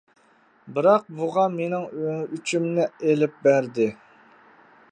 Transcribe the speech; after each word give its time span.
بىراق 0.77 1.03
بۇقا 1.19 1.43
مىنىڭ 1.57 1.85
ئۆچۈمنى 2.13 2.87
ئېلىپ 3.11 3.37
بەردى. 3.49 3.87